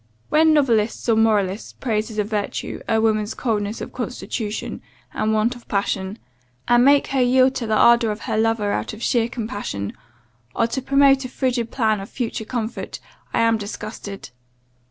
[0.29, 4.81] When novelists or moralists praise as a virtue, a woman's coldness of constitution,
[5.13, 6.17] and want of passion;
[6.67, 9.95] and make her yield to the ardour of her lover out of sheer compassion,
[10.55, 12.99] or to promote a frigid plan of future comfort,
[13.31, 14.31] I am disgusted.